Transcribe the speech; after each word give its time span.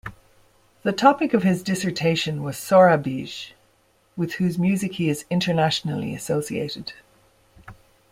The 0.81 0.93
topic 0.93 1.31
of 1.35 1.43
his 1.43 1.61
dissertation 1.61 2.41
was 2.41 2.57
Sorabji, 2.57 3.51
with 4.17 4.33
whose 4.33 4.57
music 4.57 4.93
he 4.93 5.09
is 5.09 5.25
internationally 5.29 6.15
associated. 6.15 6.93